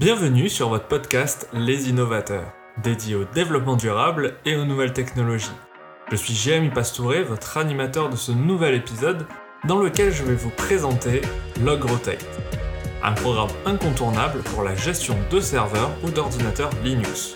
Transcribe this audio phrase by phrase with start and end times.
[0.00, 5.52] Bienvenue sur votre podcast Les Innovateurs, dédié au développement durable et aux nouvelles technologies.
[6.10, 9.26] Je suis Jérémy Pastouré, votre animateur de ce nouvel épisode
[9.68, 11.20] dans lequel je vais vous présenter
[11.62, 12.24] LogRotate,
[13.02, 17.34] un programme incontournable pour la gestion de serveurs ou d'ordinateurs Linux.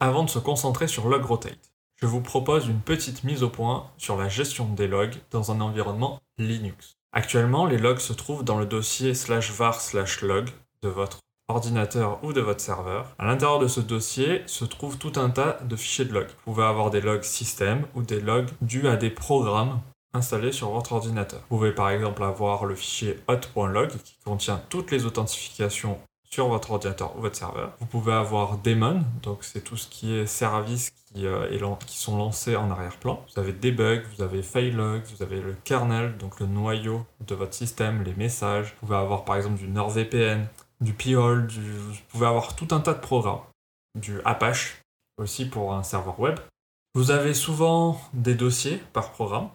[0.00, 4.16] Avant de se concentrer sur LogRotate, je vous propose une petite mise au point sur
[4.16, 6.94] la gestion des logs dans un environnement Linux.
[7.12, 10.48] Actuellement, les logs se trouvent dans le dossier slash var slash log
[10.82, 11.18] de votre
[11.48, 13.14] ordinateur ou de votre serveur.
[13.18, 16.28] À l'intérieur de ce dossier se trouve tout un tas de fichiers de logs.
[16.28, 19.80] Vous pouvez avoir des logs système ou des logs dus à des programmes
[20.14, 21.40] installés sur votre ordinateur.
[21.50, 25.98] Vous pouvez par exemple avoir le fichier hot.log qui contient toutes les authentifications
[26.30, 27.72] sur votre ordinateur ou votre serveur.
[27.80, 32.16] Vous pouvez avoir daemon, donc c'est tout ce qui est service qui, euh, qui sont
[32.16, 33.24] lancés en arrière-plan.
[33.32, 37.54] Vous avez debug, vous avez failog, vous avez le kernel, donc le noyau de votre
[37.54, 38.74] système, les messages.
[38.80, 40.46] Vous pouvez avoir par exemple du NordVPN,
[40.80, 41.60] du Pihol, du...
[41.60, 43.40] vous pouvez avoir tout un tas de programmes.
[43.94, 44.82] Du Apache
[45.18, 46.38] aussi pour un serveur web.
[46.94, 49.48] Vous avez souvent des dossiers par programme.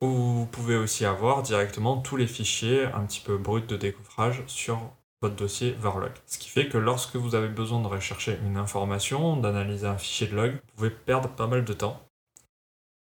[0.00, 4.44] Ou vous pouvez aussi avoir directement tous les fichiers un petit peu bruts de découvrage
[4.46, 4.78] sur
[5.20, 6.12] votre dossier Varlog.
[6.26, 10.26] Ce qui fait que lorsque vous avez besoin de rechercher une information, d'analyser un fichier
[10.28, 12.00] de log, vous pouvez perdre pas mal de temps.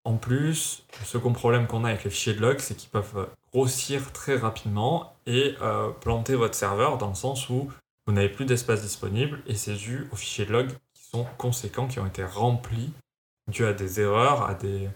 [0.03, 3.29] En plus, le second problème qu'on a avec les fichiers de log, c'est qu'ils peuvent
[3.51, 7.69] grossir très rapidement et euh, planter votre serveur dans le sens où
[8.05, 11.87] vous n'avez plus d'espace disponible et c'est dû aux fichiers de log qui sont conséquents,
[11.87, 12.91] qui ont été remplis,
[13.49, 14.89] dû à des erreurs, à des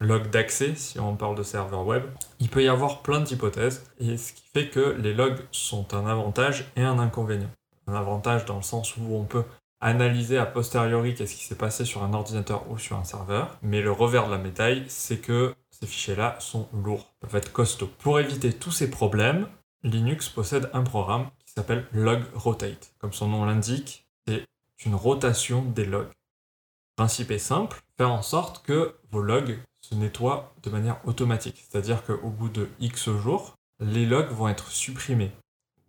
[0.00, 2.04] logs d'accès, si on parle de serveur web.
[2.40, 6.06] Il peut y avoir plein d'hypothèses, et ce qui fait que les logs sont un
[6.06, 7.50] avantage et un inconvénient.
[7.86, 9.44] Un avantage dans le sens où on peut
[9.80, 13.80] analyser a posteriori qu'est-ce qui s'est passé sur un ordinateur ou sur un serveur, mais
[13.80, 17.90] le revers de la médaille, c'est que ces fichiers-là sont lourds, peuvent être costauds.
[17.98, 19.46] Pour éviter tous ces problèmes,
[19.84, 22.92] Linux possède un programme qui s'appelle LogRotate.
[22.98, 24.44] Comme son nom l'indique, c'est
[24.84, 26.08] une rotation des logs.
[26.08, 29.58] Le principe est simple, faire en sorte que vos logs
[29.88, 31.64] se nettoie de manière automatique.
[31.68, 35.32] C'est-à-dire qu'au bout de X jours, les logs vont être supprimés.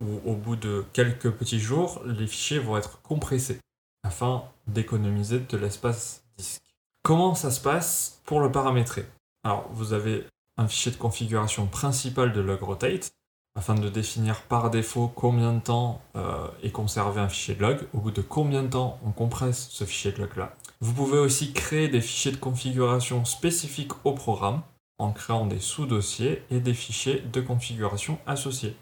[0.02, 3.60] Ou au bout de quelques petits jours, les fichiers vont être compressés
[4.04, 6.64] afin d'économiser de l'espace disque.
[7.04, 9.06] Comment ça se passe pour le paramétrer?
[9.44, 10.26] Alors, vous avez
[10.58, 13.12] un fichier de configuration principal de LogRotate
[13.56, 17.80] afin de définir par défaut combien de temps euh, est conservé un fichier de log,
[17.94, 20.56] au bout de combien de temps on compresse ce fichier de log là.
[20.81, 24.62] Vous pouvez aussi créer des fichiers de configuration spécifiques au programme
[24.97, 28.78] en créant des sous-dossiers et des fichiers de configuration associés.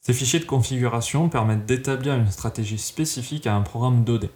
[0.00, 4.30] Ces fichiers de configuration permettent d'établir une stratégie spécifique à un programme donné.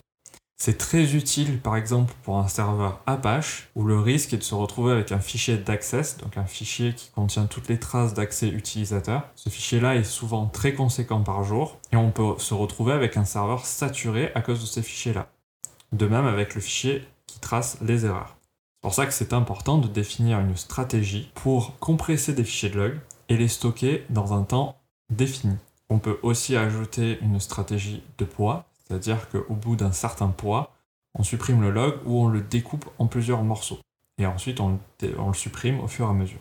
[0.57, 4.55] C'est très utile par exemple pour un serveur Apache où le risque est de se
[4.55, 9.29] retrouver avec un fichier d'access, donc un fichier qui contient toutes les traces d'accès utilisateur.
[9.35, 13.25] Ce fichier-là est souvent très conséquent par jour et on peut se retrouver avec un
[13.25, 15.34] serveur saturé à cause de ces fichiers-là.
[15.95, 18.37] De même avec le fichier qui trace les erreurs.
[18.41, 22.81] C'est pour ça que c'est important de définir une stratégie pour compresser des fichiers de
[22.81, 24.77] log et les stocker dans un temps
[25.09, 25.57] défini.
[25.91, 30.73] On peut aussi ajouter une stratégie de poids, c'est-à-dire qu'au bout d'un certain poids,
[31.15, 33.79] on supprime le log ou on le découpe en plusieurs morceaux.
[34.19, 36.41] Et ensuite on, le supprime au fur et à mesure.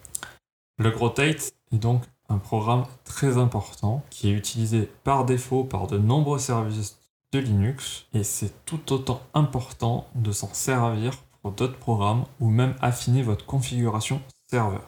[0.79, 6.39] LogRotate est donc un programme très important qui est utilisé par défaut par de nombreux
[6.39, 6.97] services
[7.33, 12.75] de Linux et c'est tout autant important de s'en servir pour d'autres programmes ou même
[12.81, 14.87] affiner votre configuration serveur.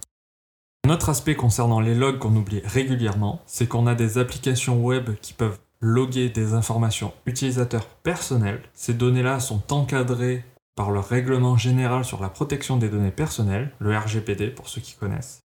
[0.86, 5.16] Un autre aspect concernant les logs qu'on oublie régulièrement, c'est qu'on a des applications web
[5.22, 8.62] qui peuvent loguer des informations utilisateurs personnelles.
[8.74, 10.46] Ces données-là sont encadrées
[10.76, 14.94] par le règlement général sur la protection des données personnelles, le RGPD pour ceux qui
[14.94, 15.40] connaissent.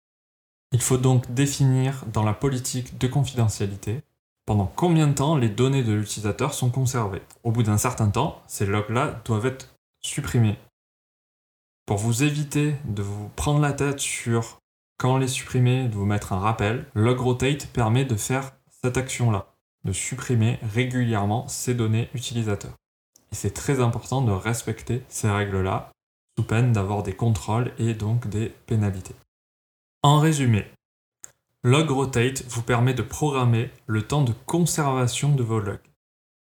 [0.73, 4.01] Il faut donc définir dans la politique de confidentialité
[4.47, 7.23] pendant combien de temps les données de l'utilisateur sont conservées?
[7.43, 10.57] Au bout d'un certain temps, ces logs-là doivent être supprimés.
[11.85, 14.59] Pour vous éviter de vous prendre la tête sur
[14.99, 18.53] quand les supprimer, de vous mettre un rappel, LogRotate permet de faire
[18.83, 19.53] cette action-là,
[19.85, 22.75] de supprimer régulièrement ces données utilisateurs.
[23.33, 25.91] Et c'est très important de respecter ces règles-là,
[26.39, 29.15] sous peine d'avoir des contrôles et donc des pénalités.
[30.03, 30.67] En résumé,
[31.67, 35.81] LogRotate vous permet de programmer le temps de conservation de vos logs.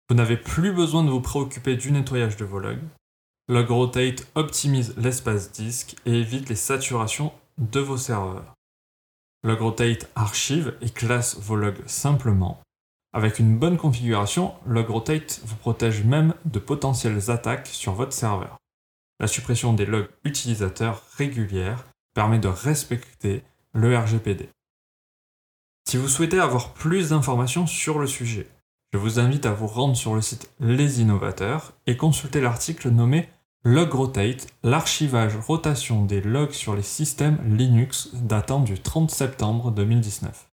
[0.09, 2.83] Vous n'avez plus besoin de vous préoccuper du nettoyage de vos logs.
[3.47, 8.55] LogRotate optimise l'espace disque et évite les saturations de vos serveurs.
[9.45, 12.59] LogRotate archive et classe vos logs simplement.
[13.13, 18.57] Avec une bonne configuration, LogRotate vous protège même de potentielles attaques sur votre serveur.
[19.21, 24.49] La suppression des logs utilisateurs régulières permet de respecter le RGPD.
[25.87, 28.47] Si vous souhaitez avoir plus d'informations sur le sujet,
[28.91, 33.29] je vous invite à vous rendre sur le site Les Innovateurs et consulter l'article nommé
[33.63, 40.49] Log Rotate, l'archivage rotation des logs sur les systèmes Linux datant du 30 septembre 2019.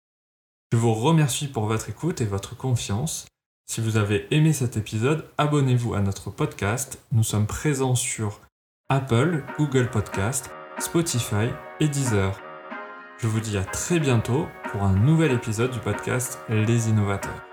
[0.72, 3.28] Je vous remercie pour votre écoute et votre confiance.
[3.68, 7.00] Si vous avez aimé cet épisode, abonnez-vous à notre podcast.
[7.12, 8.42] Nous sommes présents sur
[8.90, 10.50] Apple, Google Podcast,
[10.80, 11.50] Spotify
[11.80, 12.49] et Deezer.
[13.22, 17.49] Je vous dis à très bientôt pour un nouvel épisode du podcast Les Innovateurs.